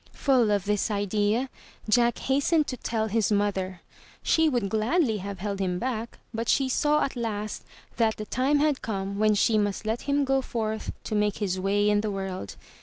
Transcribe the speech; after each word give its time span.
Full 0.13 0.49
of 0.49 0.65
this 0.65 0.89
idea, 0.89 1.47
Jack 1.87 2.17
hastened 2.17 2.65
to 2.69 2.75
tell 2.77 3.05
his 3.07 3.31
mother. 3.31 3.81
She 4.23 4.49
would 4.49 4.67
gladly 4.67 5.17
have 5.19 5.37
held 5.37 5.59
him 5.59 5.77
back, 5.77 6.17
but 6.33 6.49
she 6.49 6.69
saw 6.69 7.03
at 7.03 7.15
last 7.15 7.63
that 7.97 8.17
the 8.17 8.25
time 8.25 8.57
had 8.57 8.81
come 8.81 9.19
when 9.19 9.35
she 9.35 9.59
must 9.59 9.85
let 9.85 10.01
him 10.09 10.25
go 10.25 10.41
forth 10.41 10.91
to 11.03 11.13
make 11.13 11.37
his 11.37 11.59
way 11.59 11.87
in 11.87 12.01
the 12.01 12.09
world. 12.09 12.55